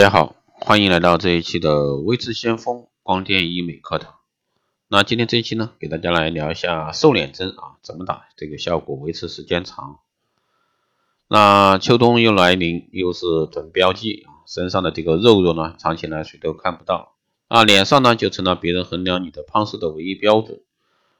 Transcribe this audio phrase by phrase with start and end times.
[0.00, 4.14] 大家好，欢迎来到这一期的微智先锋光电医美课堂。
[4.88, 9.98] 那今天这一期呢，给大家来聊一下瘦脸针啊，怎么打，这个效果维持时间长。
[11.28, 17.16] 那秋冬又来临，又是准标记，身上的这个肉肉呢，藏起来谁都看不到，
[17.50, 20.62] 那脸上呢，就成了别人衡量你的胖瘦的唯一标准。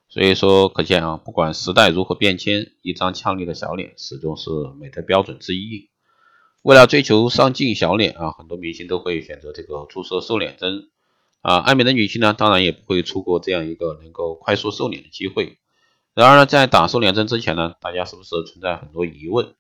[0.08, 4.48] 所以说，可见啊，不管时代如何变迁，一张俏丽的小脸始终是
[4.80, 5.89] 美的标准之一。
[6.62, 10.90] 为了追求上镜小脸啊，很多明星都会选择这个注射瘦脸针
[11.40, 11.57] 啊。
[11.58, 15.57] 爱美的女性呢，当然也不会错过这样一个能够快速瘦脸的机会。
[16.12, 19.54] 然而呢，在打瘦脸针之前呢，大家是不是存在很多疑问？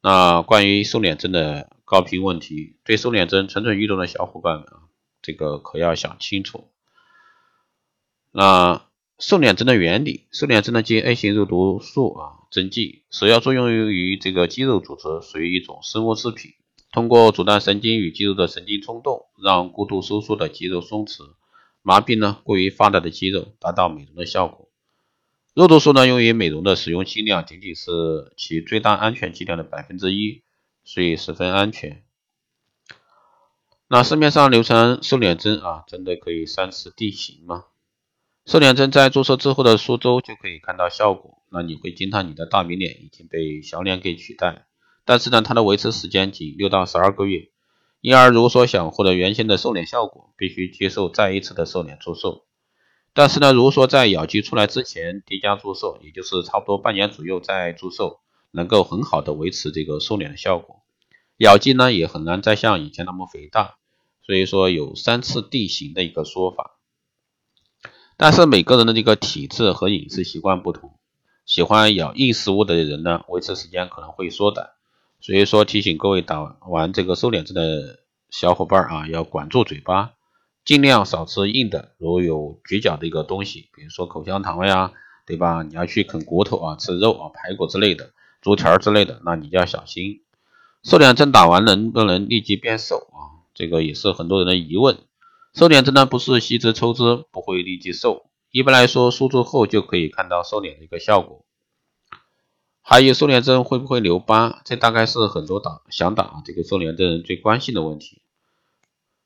[0.00, 4.90] 那关于瘦脸针的高频问题，对瘦脸针蠢蠢欲动的小伙伴们啊，
[5.22, 6.68] 这个可要想清楚。
[8.32, 8.82] 那
[9.18, 12.35] 瘦脸针的原理，瘦脸针的经 A 型肉毒素啊。
[12.50, 16.52] 针剂首要作用于这个肌肉组织，属于一种生物制品，
[16.92, 21.34] 通过阻断神经与肌肉的神经冲动，让过度收缩的肌肉松弛，
[21.82, 24.68] 麻痹呢过于发达的肌肉，达到美容的效果。
[25.54, 30.42] 肉毒素呢用于美容的使用剂量仅仅是其最大安全剂量的百分之一，
[30.84, 32.02] 所以十分安全。
[33.88, 37.64] 那市面上流传瘦脸针啊，真的可以三次定型吗？
[38.46, 44.66] 瘦脸针在注射之后的数周就可以看到效果，那你会惊叹你的大饼脸已经被小脸给取代。
[45.04, 47.48] 但是呢，它的维持时间仅六到十二个月，
[48.00, 52.42] 因而如果说想获得原先的瘦脸效果，必须接受再一次的瘦脸注射。
[53.12, 58.20] 但是呢，如果说在咬肌出来之前叠加注射，也就是差不多半年左右再注射，
[58.52, 60.84] 能够很好的维持这个瘦脸的效果。
[61.38, 63.78] 咬肌呢也很难再像以前那么肥大，
[64.24, 66.75] 所以说有三次定型的一个说法。
[68.16, 70.94] 但是每个人的这个体质和饮食习惯不同，
[71.44, 74.70] 喜欢咬硬食物的人呢，维持时间可能会缩短。
[75.20, 78.00] 所以说提醒各位打完这个瘦脸针的
[78.30, 80.12] 小伙伴啊，要管住嘴巴，
[80.64, 84.92] 尽量少吃硬的，如有咀嚼的一个东西，比如说口香糖呀，
[85.26, 85.62] 对吧？
[85.62, 90.22] 你要去啃骨头啊，吃肉啊，排骨之类的，猪蹄儿之类的，那你就要小心。
[90.82, 93.44] 瘦脸针打完能不能立即变瘦啊？
[93.54, 94.98] 这个也是很多人的疑问。
[95.56, 98.28] 瘦脸针呢不是吸脂抽脂，不会立即瘦。
[98.50, 101.46] 一般来说，输注后就可以看到瘦脸的一个效果。
[102.82, 104.60] 还有瘦脸针会不会留疤？
[104.66, 108.20] 这大概是很多打想打这个瘦脸针人最关心的问题。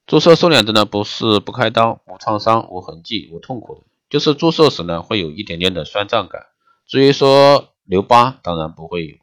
[0.06, 6.46] 注射瘦脸针呢不是不开刀、无创伤、无痕迹、无痛苦的，就是注射时呢会有一点点的酸胀感。
[6.86, 9.16] 至于说留疤，当然不会有。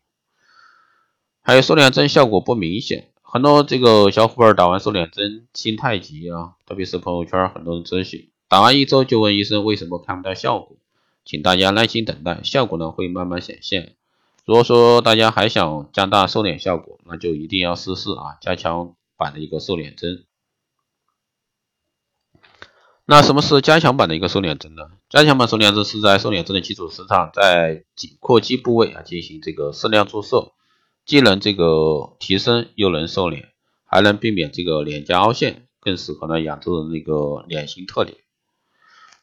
[1.42, 3.14] 还有瘦脸针效果不明显。
[3.30, 10.78] 很多这个小伙伴打完瘦脸针心太急啊，特别是朋友圈很多人咨询，打完一周就问医生为什么看不到效果，
[11.26, 13.96] 请大家耐心等待，效果呢会慢慢显现。
[14.46, 20.24] 如果说大家还想加大瘦脸效果，那就一定要试试啊加强版的一个瘦脸针。
[23.06, 24.84] 那什么是加强版的一个瘦脸针呢？
[25.10, 30.54] 加强版瘦脸针是在瘦脸针的基础之上，在颈阔肌部位啊进行这个适量注射。
[31.08, 33.54] 既能这个提升，又能瘦脸，
[33.86, 38.18] 还能避免这个脸颊凹陷，更适合呢亚洲人那个脸型特点。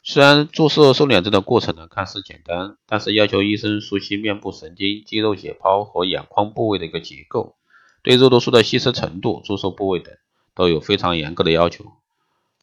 [0.03, 7.55] 虽然注射瘦脸针的过程呢看似简单，但是要求医生熟悉面部神经、肌肉解剖和眼眶部位的一个结构，
[8.03, 10.17] 对肉毒素的吸收程度、注射部位等
[10.55, 11.85] 都有非常严格的要求。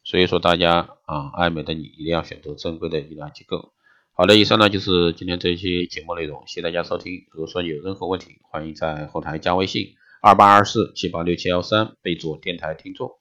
[0.02, 3.70] 所以说大家啊，爱美的你一定要选择正规的医疗机构。
[4.14, 7.24] 好的，以上呢就是今天这一期节目内容，谢谢大家收听。
[7.30, 13.12] 如果说有任何问题，欢迎在后台加微信二八二四七八六七幺三，备注电台听众。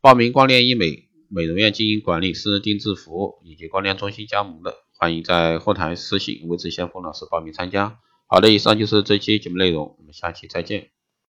[0.00, 7.98] 报名光电医美美容院经营管理、私人定制服务以及光电中心加盟的，欢迎在后台私信维持先锋老师报名参加。
[8.28, 10.95] 好的，以上就是这期节目内容，我们下期再见。